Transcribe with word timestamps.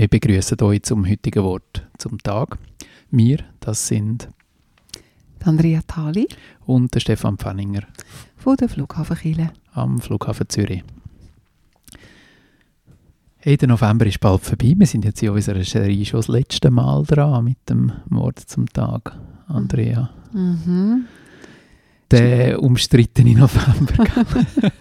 Wir 0.00 0.08
begrüßen 0.08 0.58
euch 0.62 0.82
zum 0.84 1.06
heutigen 1.06 1.44
Wort 1.44 1.86
zum 1.98 2.16
Tag. 2.22 2.56
Wir, 3.10 3.40
das 3.60 3.86
sind 3.86 4.30
Andrea 5.44 5.82
Thali 5.86 6.26
und 6.64 6.94
der 6.94 7.00
Stefan 7.00 7.36
Pfanninger 7.36 7.82
von 8.34 8.56
der 8.56 8.70
Flughafen 8.70 9.14
Chile 9.18 9.52
am 9.74 10.00
Flughafen 10.00 10.48
Zürich. 10.48 10.82
Hey, 13.40 13.58
der 13.58 13.68
November 13.68 14.06
ist 14.06 14.20
bald 14.20 14.40
vorbei. 14.40 14.72
Wir 14.74 14.86
sind 14.86 15.04
jetzt 15.04 15.22
in 15.22 15.28
unserer 15.28 15.62
Serie 15.64 16.06
schon 16.06 16.20
das 16.20 16.28
letzte 16.28 16.70
Mal 16.70 17.04
dran 17.04 17.44
mit 17.44 17.58
dem 17.68 17.92
Wort 18.08 18.38
zum 18.38 18.70
Tag, 18.70 19.14
Andrea. 19.48 20.08
Mhm. 20.32 21.04
Der 22.10 22.62
umstrittene 22.62 23.34
November. 23.34 24.06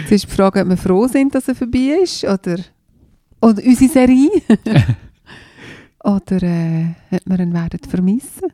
Jetzt 0.00 0.12
ist 0.12 0.24
die 0.24 0.34
Frage, 0.34 0.62
ob 0.62 0.68
wir 0.68 0.76
froh 0.76 1.06
sind, 1.06 1.34
dass 1.34 1.48
er 1.48 1.54
vorbei 1.54 2.00
ist 2.02 2.24
oder, 2.24 2.56
oder 3.44 3.62
unsere 3.64 3.90
Serie. 3.90 4.30
oder 6.04 6.42
äh, 6.42 6.94
ob 7.10 7.20
wir 7.26 7.40
ihn 7.40 7.52
werden 7.52 7.80
vermissen. 7.88 8.50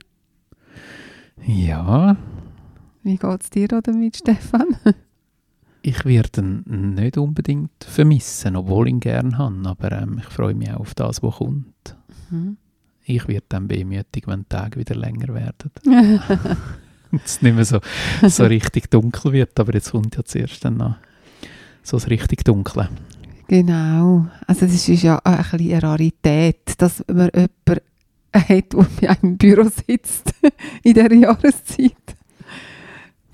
ja, 1.47 2.17
Wie 3.03 3.17
geht 3.17 3.43
es 3.43 3.51
dir 3.51 3.69
da 3.69 3.81
damit, 3.81 4.17
Stefan? 4.17 4.77
ich 5.83 6.05
werde 6.05 6.41
ihn 6.41 6.95
nicht 6.95 7.17
unbedingt 7.17 7.85
vermissen, 7.85 8.57
obwohl 8.57 8.89
ich 8.89 8.95
ihn 8.95 9.01
gerne 9.01 9.39
habe. 9.39 9.63
Aber 9.65 9.93
ähm, 9.93 10.19
ich 10.19 10.27
freue 10.27 10.55
mich 10.55 10.71
auch 10.71 10.81
auf 10.81 10.95
das, 10.95 11.23
was 11.23 11.37
kommt. 11.37 11.97
Mhm. 12.31 12.57
Ich 13.05 13.27
werde 13.29 13.47
dann 13.49 13.71
wehmütig, 13.71 14.27
wenn 14.27 14.41
die 14.41 14.49
Tage 14.49 14.79
wieder 14.79 14.95
länger 14.95 15.35
werden. 15.35 15.71
Und 17.13 17.23
es 17.25 17.43
nicht 17.43 17.55
mehr 17.55 17.65
so, 17.65 17.81
so 18.23 18.45
richtig 18.45 18.91
dunkel 18.91 19.33
wird. 19.33 19.59
Aber 19.59 19.73
jetzt 19.75 19.91
kommt 19.91 20.17
ja 20.17 20.25
zuerst 20.25 20.65
dann 20.65 20.77
noch 20.77 20.97
so 21.83 21.97
das 21.97 22.09
richtig 22.09 22.45
Dunkle. 22.45 22.89
Genau. 23.51 24.27
Also 24.47 24.67
es 24.67 24.89
ist 24.89 25.03
ja 25.03 25.19
ein 25.25 25.39
bisschen 25.39 25.73
eine 25.73 25.83
Rarität, 25.83 26.73
dass 26.79 27.05
man 27.09 27.31
jemanden 27.35 27.85
hat, 28.33 28.73
der 28.73 28.87
bei 29.01 29.11
einem 29.11 29.37
Büro 29.39 29.65
sitzt 29.65 30.33
in 30.85 30.95
dieser 30.95 31.13
Jahreszeit, 31.13 32.17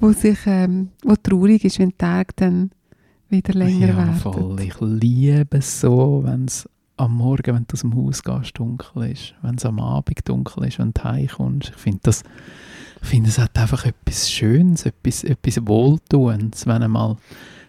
wo, 0.00 0.12
sich, 0.12 0.38
ähm, 0.46 0.88
wo 1.04 1.16
traurig 1.16 1.66
ist, 1.66 1.78
wenn 1.78 1.90
die 1.90 1.98
Tage 1.98 2.32
dann 2.36 2.70
wieder 3.28 3.52
länger 3.52 3.88
ja, 3.88 3.96
werden. 3.98 4.14
voll. 4.14 4.58
Ich 4.60 4.80
liebe 4.80 5.58
es 5.58 5.82
so, 5.82 6.22
wenn 6.24 6.46
es 6.46 6.66
am 6.96 7.14
Morgen, 7.14 7.54
wenn 7.54 7.66
du 7.68 7.74
aus 7.74 7.82
dem 7.82 7.94
Haus 7.94 8.24
gehst, 8.24 8.58
dunkel 8.58 9.10
ist. 9.10 9.34
Wenn 9.42 9.56
es 9.56 9.66
am 9.66 9.78
Abend 9.78 10.26
dunkel 10.26 10.64
ist, 10.64 10.78
wenn 10.78 10.94
du 10.94 11.04
heimkommst. 11.04 11.72
Ich 11.76 11.76
finde 11.76 12.00
das, 12.04 12.22
ich 13.02 13.08
finde, 13.08 13.28
es 13.28 13.38
hat 13.38 13.58
einfach 13.58 13.84
etwas 13.84 14.30
Schönes, 14.30 14.86
etwas, 14.86 15.24
etwas 15.24 15.66
Wohltuendes, 15.66 16.66
wenn 16.66 16.82
einmal 16.82 17.18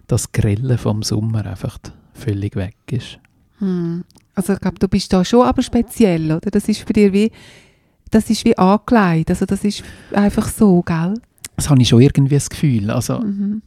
das 0.08 0.32
Grelle 0.32 0.78
vom 0.78 1.04
Sommer 1.04 1.46
einfach 1.46 1.78
völlig 2.18 2.56
weg 2.56 2.76
ist. 2.92 3.20
Hm. 3.60 4.04
Also 4.36 4.54
ich 4.54 4.60
glaube, 4.60 4.78
du 4.80 4.88
bist 4.88 5.12
da 5.14 5.24
schon 5.26 5.46
aber 5.48 5.62
speziell, 5.64 6.32
oder? 6.32 6.52
Das 6.52 6.68
ist 6.70 6.82
für 6.82 6.94
dich 6.94 7.12
wie, 7.14 7.32
das 8.12 8.30
ist 8.30 8.46
wie 8.46 8.58
angelegt. 8.58 9.30
Also 9.30 9.46
das 9.46 9.64
ist 9.64 9.84
einfach 10.14 10.48
so, 10.48 10.82
gell? 10.84 11.16
Das 11.56 11.70
habe 11.70 11.82
ich 11.82 11.88
schon 11.90 12.02
irgendwie 12.02 12.36
das 12.36 12.50
Gefühl. 12.50 12.92
Also, 12.92 13.20
Mhm. 13.20 13.62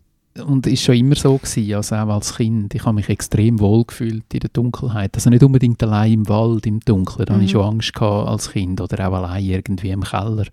und 0.47 0.67
ist 0.69 0.83
schon 0.85 0.95
immer 0.95 1.17
so 1.17 1.37
gewesen, 1.39 1.75
also 1.75 1.97
auch 1.97 2.09
als 2.09 2.37
Kind. 2.37 2.73
Ich 2.75 2.85
habe 2.85 2.95
mich 2.95 3.09
extrem 3.09 3.59
wohl 3.59 3.85
gefühlt 3.85 4.33
in 4.33 4.41
der 4.41 4.51
Dunkelheit. 4.53 5.17
Also 5.17 5.29
nicht 5.29 5.43
unbedingt 5.43 5.83
allein 5.83 6.13
im 6.13 6.29
Wald, 6.29 6.67
im 6.67 6.79
Dunkeln. 6.81 7.27
Da 7.27 7.35
hatte 7.35 7.43
ich 7.45 7.51
Mhm. 7.53 7.59
schon 7.59 7.75
Angst 7.75 7.93
gehabt 7.95 8.29
als 8.29 8.51
Kind 8.53 8.81
oder 8.81 9.09
auch 9.09 9.15
allein 9.15 9.45
irgendwie 9.45 9.91
im 9.91 10.05
Keller. 10.05 10.47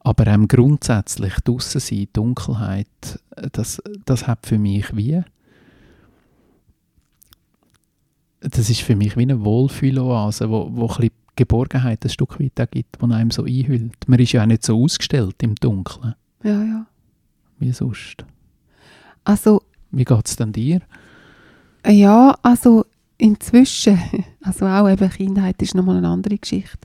Aber 0.00 0.26
ähm, 0.26 0.46
grundsätzlich 0.46 1.34
draussen 1.44 1.80
sein, 1.80 2.06
Dunkelheit, 2.12 2.86
das, 3.52 3.82
das 4.04 4.26
hat 4.26 4.46
für 4.46 4.58
mich 4.58 4.94
wie 4.94 5.22
das 8.40 8.70
ist 8.70 8.80
für 8.82 8.96
mich 8.96 9.16
wie 9.16 9.22
eine 9.22 9.44
Wohlfühloase, 9.44 10.50
wo, 10.50 10.68
wo 10.72 10.82
ein 10.82 10.88
bisschen 10.96 11.10
Geborgenheit 11.36 12.04
ein 12.04 12.10
Stück 12.10 12.40
weit 12.40 12.70
gibt, 12.72 12.96
die 13.00 13.12
einem 13.12 13.30
so 13.30 13.44
einhüllt. 13.44 14.08
Man 14.08 14.18
ist 14.18 14.32
ja 14.32 14.42
auch 14.42 14.46
nicht 14.46 14.64
so 14.64 14.82
ausgestellt 14.82 15.36
im 15.42 15.54
Dunkeln, 15.54 16.14
Ja, 16.42 16.62
ja. 16.64 16.86
wie 17.58 17.72
sonst. 17.72 18.24
Also, 19.24 19.62
Wie 19.90 20.04
geht 20.04 20.26
es 20.26 20.36
denn 20.36 20.52
dir? 20.52 20.80
ja, 21.86 22.36
also 22.42 22.84
inzwischen, 23.18 23.98
also 24.42 24.66
auch 24.66 24.88
eben 24.88 25.08
Kindheit 25.10 25.60
ist 25.62 25.74
nochmal 25.74 25.98
eine 25.98 26.08
andere 26.08 26.38
Geschichte, 26.38 26.78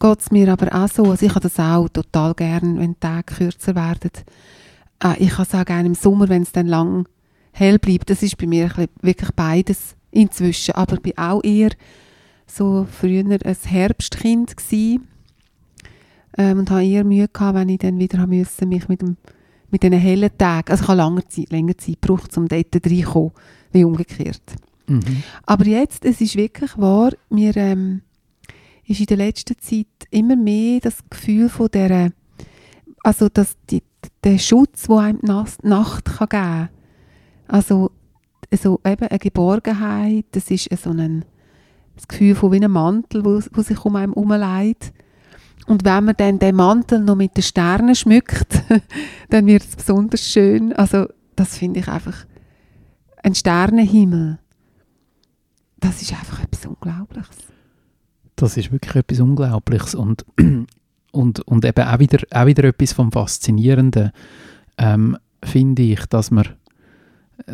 geht 0.00 0.20
es 0.20 0.30
mir 0.32 0.48
aber 0.52 0.74
auch 0.74 0.88
so, 0.88 1.04
also 1.04 1.24
ich 1.24 1.30
habe 1.34 1.40
das 1.48 1.58
auch 1.60 1.88
total 1.88 2.34
gern, 2.34 2.78
wenn 2.78 2.94
die 2.94 3.00
Tage 3.00 3.34
kürzer 3.34 3.74
werden. 3.76 4.10
Äh, 5.02 5.22
ich 5.22 5.32
habe 5.38 5.42
es 5.44 5.54
auch 5.54 5.64
gerne 5.64 5.86
im 5.88 5.94
Sommer, 5.94 6.28
wenn 6.28 6.42
es 6.42 6.50
dann 6.52 6.66
lang 6.66 7.06
hell 7.52 7.78
bleibt. 7.78 8.10
Das 8.10 8.22
ist 8.22 8.36
bei 8.38 8.46
mir 8.46 8.70
wirklich 9.02 9.30
beides 9.36 9.94
inzwischen, 10.12 10.74
aber 10.74 10.94
ich 10.94 11.02
bin 11.02 11.18
auch 11.18 11.42
eher 11.42 11.70
so 12.46 12.86
früher 12.90 13.24
ein 13.24 13.56
Herbstkind 13.64 14.56
gsi 14.56 15.00
ähm, 16.38 16.60
und 16.60 16.70
habe 16.70 16.84
eher 16.84 17.04
Mühe 17.04 17.28
gehabt, 17.28 17.56
wenn 17.56 17.68
ich 17.68 17.78
dann 17.78 17.98
wieder 17.98 18.18
haben 18.18 18.30
müssen, 18.30 18.68
mich 18.68 18.88
mit 18.88 19.02
dem 19.02 19.16
mit 19.72 19.82
diesen 19.82 19.98
hellen 19.98 20.30
Tagen, 20.36 20.70
also 20.70 20.82
ich 20.82 20.88
habe 20.88 20.98
lange 20.98 21.26
Zeit, 21.26 21.50
länger 21.50 21.76
Zeit 21.78 22.02
gebraucht, 22.02 22.36
um 22.36 22.46
dort 22.46 22.74
reinzukommen, 22.74 23.32
wie 23.72 23.84
umgekehrt. 23.84 24.42
Mhm. 24.86 25.22
Aber 25.46 25.66
jetzt, 25.66 26.04
es 26.04 26.20
ist 26.20 26.36
wirklich 26.36 26.76
wahr, 26.76 27.12
mir 27.30 27.56
ähm, 27.56 28.02
ist 28.86 29.00
in 29.00 29.06
der 29.06 29.16
letzten 29.16 29.58
Zeit 29.58 29.86
immer 30.10 30.36
mehr 30.36 30.80
das 30.80 30.98
Gefühl 31.08 31.48
von 31.48 31.68
der, 31.72 32.12
also 33.02 33.30
dass 33.30 33.56
die, 33.70 33.82
der 34.22 34.38
Schutz, 34.38 34.90
wo 34.90 34.98
einem 34.98 35.20
die 35.22 35.68
Nacht 35.68 36.04
kann 36.04 36.28
geben 36.28 36.42
kann. 36.42 36.68
Also 37.48 37.90
so 38.56 38.80
eben 38.84 39.06
eine 39.06 39.18
Geborgenheit, 39.18 40.26
das 40.32 40.50
ist 40.50 40.68
so 40.82 40.90
ein 40.90 41.24
das 41.94 42.08
Gefühl 42.08 42.34
von 42.34 42.52
wie 42.52 42.56
einem 42.56 42.72
Mantel, 42.72 43.24
wo, 43.24 43.40
wo 43.52 43.62
sich 43.62 43.84
um 43.84 43.96
einem 43.96 44.14
herumlegt. 44.14 44.92
Und 45.66 45.84
wenn 45.84 46.04
man 46.04 46.16
dann 46.16 46.38
den 46.38 46.56
Mantel 46.56 47.00
noch 47.00 47.16
mit 47.16 47.36
den 47.36 47.42
Sternen 47.42 47.94
schmückt, 47.94 48.62
dann 49.30 49.46
wird 49.46 49.62
es 49.62 49.76
besonders 49.76 50.26
schön. 50.26 50.72
Also 50.72 51.06
das 51.36 51.56
finde 51.56 51.80
ich 51.80 51.88
einfach 51.88 52.26
ein 53.22 53.34
Sternenhimmel. 53.34 54.38
Das 55.78 56.02
ist 56.02 56.12
einfach 56.12 56.42
etwas 56.42 56.66
Unglaubliches. 56.66 57.36
Das 58.36 58.56
ist 58.56 58.72
wirklich 58.72 58.96
etwas 58.96 59.20
Unglaubliches 59.20 59.94
und, 59.94 60.24
und, 61.12 61.40
und 61.40 61.64
eben 61.64 61.84
auch 61.86 61.98
wieder, 61.98 62.18
auch 62.32 62.46
wieder 62.46 62.64
etwas 62.64 62.92
vom 62.92 63.12
Faszinierenden, 63.12 64.10
ähm, 64.78 65.16
finde 65.44 65.82
ich, 65.82 66.06
dass 66.06 66.30
man, 66.30 66.48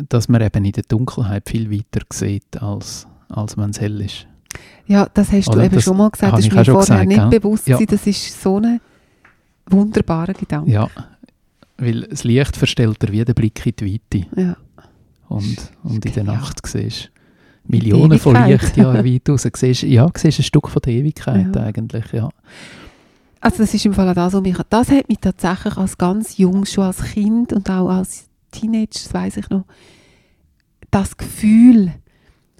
dass 0.09 0.29
man 0.29 0.41
eben 0.41 0.65
in 0.65 0.71
der 0.71 0.83
Dunkelheit 0.87 1.49
viel 1.49 1.71
weiter 1.71 2.05
sieht, 2.11 2.61
als, 2.61 3.07
als 3.29 3.57
wenn 3.57 3.69
es 3.71 3.79
hell 3.81 4.01
ist. 4.01 4.27
Ja, 4.87 5.07
das 5.13 5.31
hast 5.31 5.47
du 5.47 5.51
Oder 5.53 5.65
eben 5.65 5.75
das 5.75 5.83
schon 5.83 5.97
mal 5.97 6.09
gesagt. 6.09 6.33
Das 6.33 6.39
ist 6.39 6.51
mir 6.53 6.65
vorher 6.65 6.79
gesagt, 6.81 7.07
nicht 7.07 7.17
gell? 7.29 7.39
bewusst. 7.39 7.67
Ja. 7.67 7.77
Das 7.79 8.07
ist 8.07 8.41
so 8.41 8.57
ein 8.57 8.79
wunderbarer 9.69 10.33
Gedanke. 10.33 10.71
Ja, 10.71 10.89
weil 11.77 12.01
das 12.01 12.23
Licht 12.23 12.57
verstellt 12.57 13.01
dir 13.01 13.11
wie 13.11 13.23
den 13.23 13.35
Blick 13.35 13.65
in 13.65 13.73
die 13.79 13.93
Weite 14.13 14.27
Ja. 14.35 14.57
und, 15.27 15.57
und 15.83 16.05
in 16.05 16.13
der 16.13 16.23
Ja. 16.23 16.33
Nacht 16.33 16.65
siehst 16.65 17.11
Millionen 17.65 18.17
von 18.17 18.35
Ewigkeit. 18.35 18.61
Licht 18.63 18.77
ja, 18.77 18.93
weit 19.05 19.29
raus. 19.29 19.47
Siehst, 19.55 19.83
ja, 19.83 20.09
siehst 20.17 20.39
ein 20.39 20.43
Stück 20.43 20.67
von 20.69 20.81
der 20.81 20.93
Ewigkeit 20.93 21.55
Ja. 21.55 21.61
eigentlich, 21.63 22.11
ja. 22.11 22.29
Also 23.41 23.59
das 23.59 23.73
ist 23.73 23.85
im 23.85 23.93
Fall 23.93 24.09
auch 24.09 24.15
das, 24.15 24.33
was 24.33 24.41
mich, 24.41 24.57
das 24.69 24.89
hat 24.89 25.07
mich 25.07 25.19
tatsächlich 25.19 25.77
als 25.77 25.97
ganz 25.97 26.37
jung, 26.37 26.65
schon 26.65 26.85
als 26.85 27.01
Kind 27.03 27.53
und 27.53 27.69
auch 27.69 27.87
als 27.89 28.25
Teenager, 28.51 28.87
das 28.91 29.13
weiss 29.13 29.37
ich 29.37 29.49
noch, 29.49 29.65
das 30.91 31.17
Gefühl, 31.17 31.93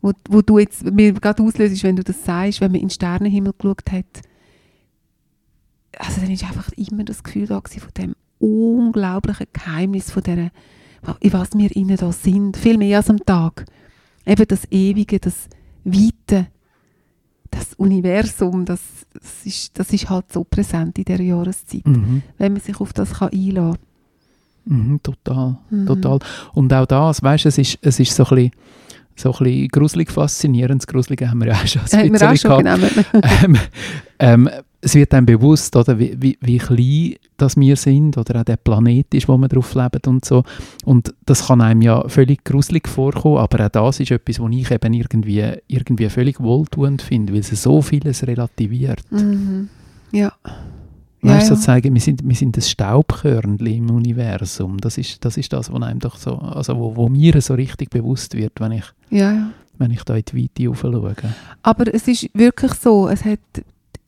wo, 0.02 0.14
wo 0.30 0.42
du 0.42 0.60
jetzt 0.60 0.84
mir 0.84 1.14
gerade 1.14 1.44
auslöst, 1.44 1.84
wenn 1.84 1.96
du 1.96 2.04
das 2.04 2.24
sagst, 2.24 2.62
wenn 2.62 2.72
man 2.72 2.82
in 2.82 2.88
den 2.88 2.94
Sternenhimmel 2.94 3.54
geschaut 3.58 3.92
hat, 3.92 4.22
also 5.98 6.22
dann 6.22 6.32
ist 6.32 6.44
einfach 6.44 6.72
immer 6.74 7.04
das 7.04 7.24
Gefühl 7.24 7.48
da 7.48 7.62
von 7.62 7.94
dem 7.98 8.16
unglaublichen 8.40 9.48
Geheimnis, 9.52 10.12
von 10.12 10.24
der, 10.24 10.52
in 11.20 11.34
was 11.34 11.50
wir 11.58 11.76
innen 11.76 11.98
da 11.98 12.12
sind, 12.12 12.56
viel 12.56 12.78
mehr 12.78 12.98
als 12.98 13.10
am 13.10 13.18
Tag. 13.26 13.66
Eben 14.26 14.48
das 14.48 14.70
Ewige, 14.72 15.20
das 15.20 15.48
Weite, 15.84 16.48
das 17.52 17.74
Universum, 17.74 18.64
das, 18.66 18.80
das, 19.14 19.46
ist, 19.46 19.78
das 19.80 19.92
ist 19.92 20.10
halt 20.10 20.32
so 20.32 20.44
präsent 20.44 20.98
in 21.00 21.06
dieser 21.06 21.24
Jahreszeit, 21.24 21.86
Mhm. 21.88 22.22
wenn 22.38 22.54
man 22.54 22.62
sich 22.62 22.80
auf 22.80 22.94
das 22.94 23.14
kann 23.16 23.30
einlassen 23.30 23.80
Mhm, 24.70 25.02
total. 25.02 25.58
Mhm. 25.70 25.88
total. 25.88 26.20
Und 26.54 26.72
auch 26.74 26.86
das, 26.86 27.24
weißt 27.24 27.46
du, 27.46 27.50
es 27.50 27.58
ist, 27.58 27.80
es 27.82 28.00
ist 28.00 28.16
so 28.16 28.24
ein 28.26 28.36
bisschen, 28.36 28.52
so 29.16 29.34
ein 29.34 29.44
bisschen 29.44 29.68
gruselig 29.70 30.12
faszinierend. 30.12 30.82
Das 30.82 30.88
Gruselige 30.88 31.30
haben 31.30 31.40
wir 31.40 31.48
ja 31.48 31.54
auch 31.56 31.68
schon 31.68 31.82
Haben 31.82 32.20
wir 32.20 32.32
auch 32.32 32.36
schon 32.36 32.66
ähm, 33.44 33.58
ähm, 34.20 34.50
es 34.82 34.96
wird 34.96 35.14
einem 35.14 35.26
bewusst, 35.26 35.76
oder, 35.76 36.00
wie, 36.00 36.16
wie, 36.20 36.38
wie 36.40 36.58
klein 36.58 37.16
das 37.36 37.58
wir 37.58 37.76
sind 37.76 38.18
oder 38.18 38.40
auch 38.40 38.46
der 38.46 38.58
Planet 38.58 39.14
ist, 39.14 39.28
wo 39.28 39.38
wir 39.38 39.48
drauf 39.48 39.74
leben 39.74 40.02
und 40.08 40.24
so. 40.24 40.44
Und 40.86 41.14
das 41.26 41.48
kann 41.48 41.62
einem 41.62 41.82
ja 41.82 42.08
völlig 42.08 42.44
gruselig 42.46 42.88
vorkommen, 42.88 43.40
aber 43.40 43.66
auch 43.66 43.70
das 43.70 44.00
ist 44.00 44.12
etwas, 44.12 44.40
was 44.40 44.52
ich 44.52 44.72
eben 44.72 44.94
irgendwie, 44.94 45.54
irgendwie 45.68 46.10
völlig 46.10 46.40
wohltuend 46.40 47.02
finde, 47.02 47.34
weil 47.34 47.40
es 47.42 47.50
so 47.50 47.82
vieles 47.82 48.26
relativiert. 48.26 49.04
Mhm. 49.12 49.70
Ja. 50.12 50.34
Weißt, 51.22 51.50
ja. 51.50 51.56
sozusagen, 51.56 51.94
wir 51.94 52.02
sind, 52.02 52.28
wir 52.28 52.36
sind 52.36 52.58
ein 52.58 52.62
Staubkörnchen 52.62 53.68
im 53.68 53.90
Universum. 53.90 54.78
Das 54.78 54.98
ist, 54.98 55.24
das 55.26 55.36
ist 55.36 55.52
das, 55.52 55.72
was 55.72 55.82
einem 55.82 56.00
doch 56.00 56.16
so, 56.16 56.38
also 56.38 56.78
wo, 56.78 56.96
wo 56.96 57.10
mir 57.10 57.42
so 57.42 57.56
richtig 57.56 57.90
bewusst 57.90 58.36
wird, 58.36 58.54
wenn 58.60 58.72
ich, 58.74 58.86
Ja, 59.10 59.32
ja. 59.34 59.50
wenn 59.78 59.92
ich 59.92 60.04
da 60.04 60.16
in 60.16 60.24
die 60.24 60.44
Weite 60.44 60.76
schaue. 60.76 61.16
Aber 61.62 61.94
es 61.94 62.08
ist 62.08 62.30
wirklich 62.34 62.74
so, 62.76 63.10
es 63.10 63.26
hat, 63.26 63.40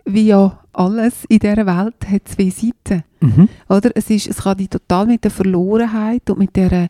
wie 0.05 0.27
ja 0.27 0.59
alles 0.71 1.25
in 1.25 1.39
dieser 1.39 1.65
Welt, 1.65 1.95
hat 2.09 2.27
zwei 2.29 2.49
Seiten. 2.49 3.03
Mhm. 3.19 3.49
Oder? 3.67 3.91
Es, 3.93 4.09
ist, 4.09 4.27
es 4.27 4.37
kann 4.37 4.57
dich 4.57 4.69
total 4.69 5.05
mit 5.05 5.25
der 5.25 5.31
Verlorenheit 5.31 6.29
und 6.29 6.39
mit 6.39 6.55
der 6.55 6.87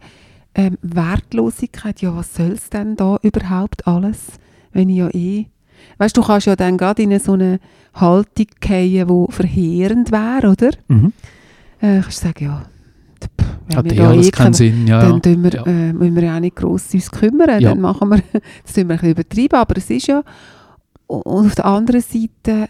ähm, 0.54 0.78
Wertlosigkeit, 0.84 2.02
ja, 2.02 2.16
was 2.16 2.36
soll 2.36 2.52
es 2.52 2.70
denn 2.70 2.96
da 2.96 3.18
überhaupt 3.24 3.88
alles, 3.88 4.28
wenn 4.72 4.90
ich 4.90 4.98
ja 4.98 5.10
eh... 5.10 5.48
Weißt 5.98 6.16
du, 6.16 6.22
du 6.22 6.28
kannst 6.28 6.48
ja 6.48 6.56
dann 6.56 6.78
gerade 6.78 7.02
in 7.04 7.20
so 7.20 7.34
eine 7.34 7.60
Haltung 7.94 8.48
fallen, 8.66 9.08
die 9.08 9.26
verheerend 9.32 10.12
wäre, 10.12 10.52
oder? 10.52 10.72
Mhm. 10.88 11.14
Äh, 11.80 12.02
kannst 12.02 12.24
du 12.24 12.28
sagen, 12.28 12.46
ja, 12.46 12.66
pff, 13.22 13.48
wenn 13.68 13.78
Hat 13.78 13.86
wir 13.86 13.92
eh 13.94 13.96
da 13.96 14.10
alles 14.10 14.32
keinen 14.32 14.54
Sinn. 14.54 14.88
Ja, 14.88 15.02
dann 15.02 15.22
tun 15.22 15.44
wir, 15.44 15.54
Ja. 15.54 15.66
äh, 15.66 15.94
müssen 15.94 16.16
wir 16.16 16.24
ja 16.24 16.36
auch 16.36 16.40
nicht 16.40 16.56
gross 16.56 16.94
uns 16.94 17.12
kümmern. 17.12 17.62
Ja. 17.62 17.70
Dann 17.70 17.82
machen 17.82 18.10
wir, 18.10 18.18
das 18.64 18.74
tun 18.74 18.88
wir 18.88 18.96
ein 18.96 19.00
bisschen 19.00 19.12
übertrieben, 19.12 19.56
aber 19.56 19.78
es 19.78 19.90
ist 19.90 20.08
ja... 20.08 20.24
Und 21.08 21.48
auf 21.48 21.56
der 21.56 21.66
anderen 21.66 22.02
Seite 22.02 22.70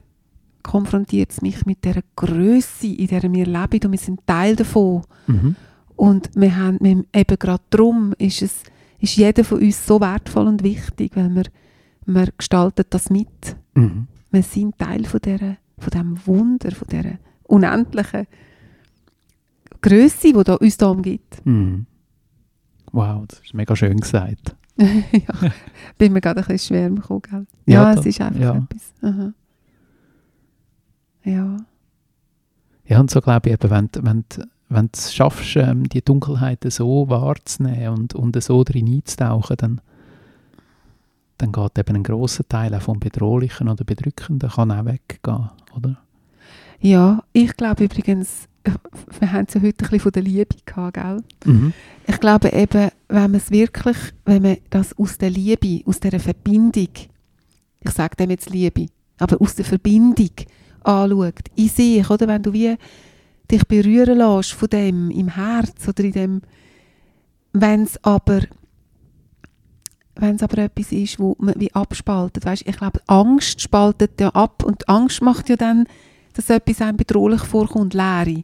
konfrontiert 0.63 1.31
es 1.31 1.41
mich 1.41 1.65
mit 1.65 1.85
der 1.85 2.01
Größe, 2.15 2.87
in 2.87 3.07
der 3.07 3.21
wir 3.23 3.45
leben 3.45 3.85
und 3.85 3.91
wir 3.91 3.99
sind 3.99 4.25
Teil 4.25 4.55
davon. 4.55 5.03
Mhm. 5.27 5.55
Und 5.95 6.29
wir 6.33 6.55
haben, 6.55 6.77
wir, 6.81 7.03
eben 7.13 7.39
gerade 7.39 7.63
darum 7.69 8.13
ist, 8.17 8.41
es, 8.41 8.63
ist 8.99 9.15
jeder 9.15 9.43
von 9.43 9.59
uns 9.59 9.85
so 9.85 9.99
wertvoll 10.01 10.47
und 10.47 10.63
wichtig, 10.63 11.11
weil 11.15 11.29
wir, 11.29 11.43
wir 12.05 12.27
gestalten 12.37 12.85
das 12.89 13.09
mit. 13.09 13.55
Mhm. 13.75 14.07
Wir 14.31 14.43
sind 14.43 14.77
Teil 14.77 15.05
von, 15.05 15.19
dieser, 15.21 15.57
von 15.77 15.89
diesem 15.91 16.27
Wunder, 16.27 16.71
von 16.71 16.87
dieser 16.87 17.17
unendlichen 17.43 18.27
Größe, 19.81 20.33
die 20.33 20.43
da, 20.43 20.55
uns 20.55 20.77
da 20.77 20.87
umgibt. 20.87 21.45
Mhm. 21.45 21.85
Wow, 22.91 23.25
das 23.27 23.39
ist 23.39 23.53
mega 23.53 23.75
schön 23.75 23.99
gesagt. 23.99 24.55
ja, 24.77 25.51
bin 25.97 26.13
mir 26.13 26.21
gerade 26.21 26.41
ein 26.41 26.47
bisschen 26.47 26.75
schwer 26.75 26.89
gekommen, 26.89 27.21
gell? 27.29 27.47
Ja, 27.65 27.93
Ja, 27.93 27.99
es 27.99 28.05
ist 28.05 28.21
einfach 28.21 28.39
ja. 28.39 28.55
etwas. 28.57 28.93
Aha. 29.01 29.33
Ja. 31.23 31.57
Ja, 32.85 32.99
und 32.99 33.11
so 33.11 33.21
glaube 33.21 33.49
ich 33.49 33.53
eben, 33.53 33.69
wenn, 33.69 33.89
du- 33.91 34.03
wenn, 34.03 34.25
wenn 34.69 34.85
du 34.87 34.91
es 34.93 35.13
schaffst, 35.13 35.55
ähm, 35.55 35.87
die 35.87 36.01
Dunkelheiten 36.03 36.71
so 36.71 37.09
wahrzunehmen 37.09 37.89
und, 37.99 38.15
und 38.15 38.41
so 38.41 38.63
drin 38.63 38.87
einzutauchen, 38.87 39.55
dann, 39.57 39.81
dann 41.41 41.51
geht 41.51 41.77
eben 41.77 41.95
ein 41.97 42.03
grosser 42.03 42.47
Teil 42.47 42.73
auch 42.75 42.81
vom 42.81 42.99
Bedrohlichen 42.99 43.67
oder 43.67 43.83
Bedrückenden 43.83 44.49
kann 44.49 44.71
auch 44.71 44.85
weggehen, 44.85 45.49
oder? 45.75 45.97
ja, 46.81 47.23
ich 47.31 47.55
glaube 47.55 47.85
übrigens, 47.85 48.47
wir 49.19 49.31
haben 49.31 49.45
es 49.47 49.53
ja 49.53 49.61
heute 49.61 49.85
ein 49.85 49.89
bisschen 49.89 49.99
von 49.99 50.11
der 50.11 50.23
Liebe 50.23 50.55
gehabt, 50.65 50.95
gell? 50.95 51.23
Mhm. 51.45 51.73
Ich 52.07 52.19
glaube 52.19 52.51
eben, 52.51 52.89
wenn 53.07 53.31
man 53.31 53.35
es 53.35 53.51
wirklich, 53.51 53.97
wenn 54.25 54.41
man 54.41 54.57
das 54.69 54.97
aus 54.97 55.17
der 55.17 55.29
Liebe, 55.29 55.81
aus 55.85 55.99
der 55.99 56.19
Verbindung, 56.19 56.89
ich 57.79 57.91
sage 57.91 58.15
dem 58.17 58.31
jetzt 58.31 58.49
Liebe, 58.49 58.87
aber 59.19 59.39
aus 59.39 59.55
der 59.55 59.65
Verbindung 59.65 60.31
anschaut, 60.83 61.49
in 61.55 61.69
sich, 61.69 62.09
oder 62.09 62.27
wenn 62.27 62.43
du 62.43 62.53
wie 62.53 62.75
dich 63.49 63.67
berühren 63.67 64.17
lässt 64.17 64.53
von 64.53 64.69
dem 64.69 65.11
im 65.11 65.29
Herz 65.29 65.87
oder 65.87 66.03
in 66.03 66.11
dem, 66.11 66.41
wenn 67.53 67.83
es 67.83 68.03
aber 68.03 68.41
wenn 70.21 70.35
es 70.35 70.43
aber 70.43 70.59
etwas 70.59 70.91
ist, 70.91 71.19
wo 71.19 71.35
man 71.39 71.55
wie 71.57 71.73
abspaltet, 71.73 72.45
weißt, 72.45 72.67
ich 72.67 72.77
glaube, 72.77 73.01
Angst 73.07 73.59
spaltet 73.59 74.21
ja 74.21 74.29
ab 74.29 74.63
und 74.63 74.87
Angst 74.87 75.21
macht 75.21 75.49
ja 75.49 75.55
dann, 75.55 75.85
dass 76.33 76.49
etwas 76.49 76.81
einem 76.81 76.97
bedrohlich 76.97 77.41
vorkommt, 77.41 77.93
Leere. 77.93 78.43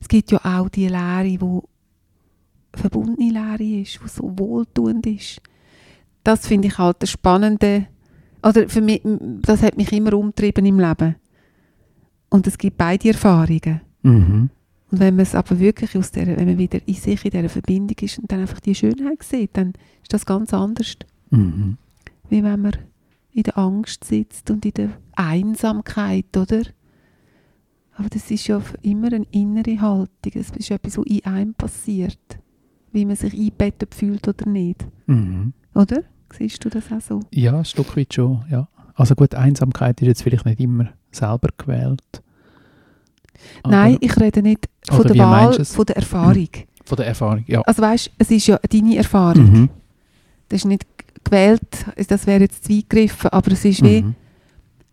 Es 0.00 0.08
gibt 0.08 0.32
ja 0.32 0.40
auch 0.42 0.68
die 0.68 0.88
Leere, 0.88 1.40
wo 1.40 1.64
verbundene 2.74 3.32
Leere 3.32 3.82
ist, 3.82 4.00
die 4.04 4.08
so 4.08 4.36
wohltuend 4.36 5.06
ist. 5.06 5.40
Das 6.24 6.46
finde 6.46 6.68
ich 6.68 6.78
halt 6.78 6.96
das 7.00 7.10
Spannende. 7.10 7.86
Oder 8.42 8.68
für 8.68 8.80
mich, 8.80 9.02
das 9.04 9.62
hat 9.62 9.76
mich 9.76 9.92
immer 9.92 10.14
umtrieben 10.14 10.66
im 10.66 10.80
Leben. 10.80 11.14
Und 12.30 12.46
es 12.48 12.58
gibt 12.58 12.78
beide 12.78 13.08
Erfahrungen. 13.08 13.80
Mhm. 14.02 14.50
Und 14.90 15.00
wenn 15.00 15.14
man 15.14 15.22
es 15.22 15.34
aber 15.34 15.58
wirklich 15.58 15.96
aus 15.96 16.10
der, 16.10 16.26
wenn 16.26 16.46
man 16.46 16.58
wieder 16.58 16.80
in 16.84 16.94
sich 16.94 17.24
in 17.24 17.30
dieser 17.30 17.48
Verbindung 17.48 17.96
ist 18.00 18.18
und 18.18 18.30
dann 18.30 18.40
einfach 18.40 18.60
die 18.60 18.74
Schönheit 18.74 19.22
sieht, 19.22 19.56
dann 19.56 19.74
ist 20.02 20.12
das 20.12 20.26
ganz 20.26 20.52
anders, 20.52 20.96
Mhm. 21.32 21.76
wie 22.28 22.42
wenn 22.42 22.60
man 22.60 22.76
in 23.32 23.42
der 23.44 23.58
Angst 23.58 24.04
sitzt 24.04 24.50
und 24.50 24.64
in 24.64 24.74
der 24.74 24.90
Einsamkeit, 25.14 26.36
oder? 26.36 26.62
Aber 27.94 28.08
das 28.08 28.30
ist 28.30 28.46
ja 28.46 28.60
immer 28.82 29.08
eine 29.12 29.26
innere 29.30 29.80
Haltung. 29.80 30.32
Das 30.34 30.50
ist 30.50 30.70
etwas, 30.70 30.98
was 30.98 31.06
in 31.06 31.24
einem 31.24 31.54
passiert. 31.54 32.18
Wie 32.92 33.04
man 33.04 33.16
sich 33.16 33.32
eingebettet 33.32 33.94
fühlt 33.94 34.26
oder 34.28 34.48
nicht. 34.48 34.84
Mhm. 35.06 35.52
Oder? 35.74 36.02
Siehst 36.36 36.64
du 36.64 36.68
das 36.68 36.90
auch 36.90 37.00
so? 37.00 37.20
Ja, 37.30 37.58
ein 37.58 37.64
Stück 37.64 37.96
weit 37.96 38.12
schon, 38.12 38.44
ja. 38.50 38.68
Also 38.94 39.14
gut, 39.14 39.34
Einsamkeit 39.34 40.00
ist 40.02 40.08
jetzt 40.08 40.22
vielleicht 40.22 40.44
nicht 40.44 40.60
immer 40.60 40.88
selber 41.10 41.48
gewählt. 41.56 42.22
Aber 43.62 43.72
Nein, 43.72 43.98
ich 44.00 44.18
rede 44.18 44.42
nicht 44.42 44.68
von 44.88 45.06
der 45.06 45.18
Wahl, 45.18 45.64
von 45.64 45.86
der 45.86 45.96
Erfahrung. 45.96 46.48
Von 46.84 46.96
der 46.96 47.06
Erfahrung, 47.06 47.44
ja. 47.46 47.62
Also 47.62 47.82
weißt, 47.82 48.10
es 48.18 48.30
ist 48.30 48.46
ja 48.46 48.58
deine 48.58 48.96
Erfahrung. 48.96 49.52
Mhm. 49.52 49.68
Das 50.48 50.60
ist 50.60 50.64
nicht 50.66 50.86
gewählt, 51.24 51.60
das 52.08 52.26
wäre 52.26 52.42
jetzt 52.42 52.64
zu 52.64 52.72
weit 52.72 52.88
gegriffen, 52.88 53.30
aber 53.30 53.52
es 53.52 53.64
ist 53.64 53.82
wie, 53.82 54.02
Mhm. 54.02 54.14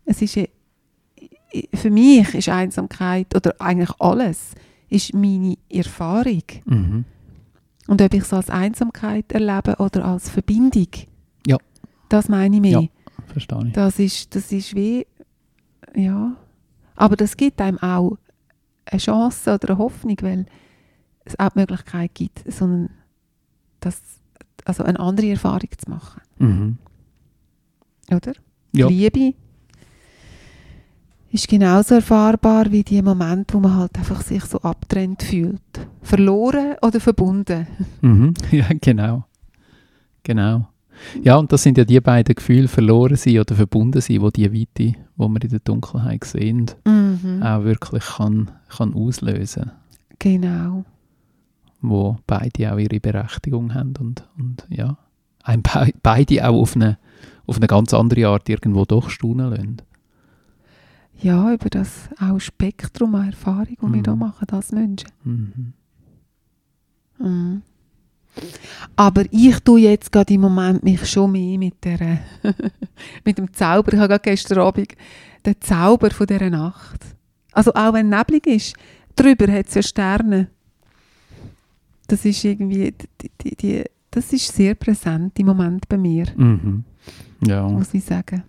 es 0.06 0.22
ist, 0.22 0.38
für 1.74 1.90
mich 1.90 2.34
ist 2.36 2.50
Einsamkeit, 2.50 3.36
oder 3.36 3.56
eigentlich 3.60 3.92
alles, 4.00 4.52
ist 4.90 5.14
meine 5.14 5.58
Erfahrung. 5.70 6.44
Mhm. 6.66 7.06
Und 7.88 8.02
ob 8.02 8.14
ich 8.14 8.22
es 8.22 8.34
als 8.34 8.50
Einsamkeit 8.50 9.32
erlebe 9.32 9.76
oder 9.80 10.06
als 10.06 10.30
Verbindung, 10.30 10.88
Ja. 11.48 11.58
das 12.10 12.30
meine 12.30 12.56
ich 12.58 12.62
mehr. 12.62 12.82
Ja. 12.82 12.88
Verstehe 13.28 13.66
ich. 13.68 13.74
Das, 13.74 14.00
ist, 14.00 14.36
das 14.36 14.52
ist 14.52 14.76
wie, 14.76 15.06
ja, 15.96 16.36
aber 16.96 17.16
das 17.16 17.36
gibt 17.38 17.62
einem 17.62 17.78
auch 17.80 18.18
eine 18.86 19.00
Chance 19.00 19.54
oder 19.54 19.70
eine 19.70 19.78
Hoffnung, 19.78 20.18
weil 20.22 20.46
es 21.26 21.38
auch 21.40 21.50
die 21.50 21.60
Möglichkeit 21.60 22.14
gibt, 22.16 22.52
so 22.52 22.66
einen, 22.66 22.90
das, 23.80 24.02
also 24.66 24.84
eine 24.84 25.00
andere 25.00 25.30
Erfahrung 25.32 25.70
zu 25.78 25.90
machen. 25.90 26.22
Mhm. 26.40 26.78
Oder? 28.12 28.34
Ja. 28.72 28.88
Die 28.88 28.94
Liebe 28.94 29.34
ist 31.32 31.48
genauso 31.48 31.96
erfahrbar 31.96 32.72
wie 32.72 32.84
die 32.84 33.02
Momente, 33.02 33.54
wo 33.54 33.60
man 33.60 33.76
halt 33.76 33.96
einfach 33.98 34.22
sich 34.22 34.44
so 34.46 34.60
abtrennt 34.62 35.22
fühlt. 35.24 35.62
Verloren 36.02 36.76
oder 36.82 37.00
verbunden. 37.00 37.68
Mhm. 38.02 38.34
Ja, 38.52 38.66
genau. 38.82 39.26
Genau. 40.24 40.68
Ja, 41.24 41.38
und 41.38 41.52
das 41.52 41.64
sind 41.64 41.78
ja 41.78 41.86
die 41.86 42.00
beiden 42.02 42.36
Gefühle, 42.36 42.68
verloren 42.68 43.16
sein 43.16 43.40
oder 43.40 43.56
verbunden 43.56 44.02
sein, 44.02 44.22
wo 44.22 44.30
die 44.30 44.52
Weite, 44.52 44.98
wo 45.16 45.28
wir 45.30 45.42
in 45.42 45.50
der 45.50 45.60
Dunkelheit 45.60 46.24
sehen, 46.26 46.66
Mhm. 46.86 47.42
auch 47.44 47.64
wirklich 47.64 48.04
kann, 48.04 48.52
kann 48.70 48.94
auslösen 48.94 49.72
Genau. 50.20 50.84
Wo 51.82 52.18
beide 52.28 52.74
auch 52.74 52.78
ihre 52.78 53.00
Berechtigung 53.00 53.74
haben 53.74 53.94
und, 54.00 54.28
und 54.38 54.66
ja, 54.70 54.98
ein 55.44 55.62
be 55.62 55.92
beide 56.04 56.48
auch 56.48 56.62
auf 56.62 56.76
eine, 56.76 56.98
auf 57.48 57.58
eine 57.58 57.68
ganz 57.68 57.94
andere 57.94 58.28
Art 58.28 58.50
irgendwo 58.50 58.86
doch 58.86 59.10
staunen 59.10 59.50
lassen. 59.50 59.82
Ja, 61.22 61.54
über 61.54 61.70
das 61.70 62.10
auch 62.20 62.40
Spektrum 62.40 63.16
an 63.16 63.28
Erfahrung, 63.28 63.76
das 63.82 63.90
wir 63.92 63.98
Mhm. 63.98 64.04
hier 64.06 64.16
machen 64.16 64.48
als 64.52 64.72
Menschen. 64.72 65.10
Mhm. 65.24 65.74
Mhm. 67.20 67.62
Aber 68.96 69.24
ich 69.32 69.60
tue 69.62 69.82
jetzt 69.82 70.12
gerade 70.12 70.34
im 70.34 70.42
Moment 70.42 70.84
mich 70.84 71.06
schon 71.10 71.32
mehr 71.32 71.58
mit, 71.58 71.84
der, 71.84 72.20
mit 73.26 73.38
dem 73.38 73.52
Zauber. 73.54 73.92
Ich 73.94 74.00
habe 74.00 74.08
gerade 74.10 74.22
gestern 74.24 74.60
Abend 74.60 74.94
den 75.46 75.56
Zauber 75.60 76.12
von 76.12 76.28
dieser 76.28 76.50
Nacht. 76.50 77.04
Also 77.52 77.74
auch 77.74 77.94
wenn 77.94 78.10
neblig 78.10 78.48
ist, 78.48 78.76
drüber 79.16 79.52
hat 79.52 79.68
es 79.68 79.74
ja 79.76 79.82
Sterne. 79.82 80.48
Das 82.10 82.26
ist 82.26 82.44
irgendwie, 82.44 82.94
die, 83.22 83.32
die, 83.42 83.56
die, 83.56 83.84
das 84.12 84.34
ist 84.34 84.54
sehr 84.54 84.76
präsent 84.76 85.40
im 85.40 85.46
Moment 85.48 85.88
bei 85.88 85.98
mir, 85.98 86.26
Mhm. 86.36 86.84
Ja, 87.46 87.68
muss 87.68 87.94
ich 87.94 88.04
sagen. 88.04 88.44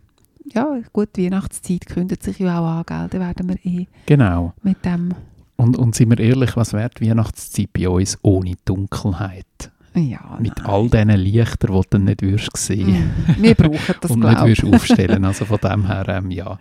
Ja, 0.53 0.79
gut, 0.93 1.11
die 1.15 1.27
Weihnachtszeit 1.27 1.87
kündet 1.87 2.23
sich 2.25 2.41
ja 2.41 2.59
auch 2.59 2.67
an, 2.67 2.85
gell? 2.87 3.07
Da 3.09 3.21
werden 3.21 3.49
wir 3.49 3.57
eh 3.65 3.87
genau. 4.07 4.53
mit 4.65 4.85
dem, 4.85 5.15
Und, 5.57 5.77
und 5.79 5.95
sind 5.95 6.11
wir 6.11 6.19
ehrlich, 6.19 6.57
was 6.57 6.73
wäre 6.73 6.91
die 6.99 7.09
Weihnachtszeit 7.09 7.73
bei 7.73 7.89
uns 7.89 8.19
ohne 8.23 8.55
Dunkelheit? 8.65 9.47
ja, 9.95 10.39
Mit 10.41 10.57
nein. 10.59 10.67
all 10.67 10.89
diesen 10.89 11.09
Lichtern, 11.11 11.73
die 11.73 11.81
du 11.81 11.83
dann 11.91 12.05
nicht 12.05 12.23
würdest 12.23 12.57
sehen 12.57 13.11
Mhm. 13.27 13.43
Wir 13.43 13.55
brauchen 13.55 13.95
das, 14.01 14.11
und 14.11 14.21
nicht 14.21 14.41
würdest 14.41 14.65
aufstellen. 14.65 15.25
Also 15.25 15.45
von 15.45 15.59
dem 15.59 15.87
her, 15.87 16.09
ähm, 16.09 16.31
ja, 16.33 16.59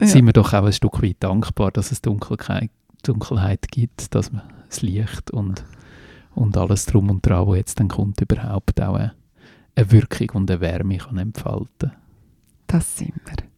Ja. 0.00 0.06
sind 0.06 0.26
wir 0.26 0.32
doch 0.32 0.52
auch 0.52 0.64
ein 0.64 0.72
Stück 0.72 1.02
weit 1.02 1.16
dankbar, 1.20 1.70
dass 1.70 1.92
es 1.92 2.02
Dunkelheit, 2.02 2.70
Dunkelheit 3.04 3.68
gibt, 3.70 4.14
dass 4.14 4.32
man 4.32 4.42
das 4.68 4.82
Licht 4.82 5.30
und, 5.30 5.64
und 6.34 6.56
alles 6.56 6.86
drum 6.86 7.10
und 7.10 7.26
dran, 7.26 7.46
was 7.46 7.56
jetzt 7.56 7.80
dann 7.80 7.88
kommt, 7.88 8.20
überhaupt 8.20 8.80
auch 8.80 8.94
eine, 8.94 9.14
eine 9.74 9.92
Wirkung 9.92 10.30
und 10.34 10.50
eine 10.50 10.60
Wärme 10.60 10.98
kann 10.98 11.18
entfalten 11.18 11.92
Das 12.66 12.96
sind 12.96 13.14
wir. 13.26 13.53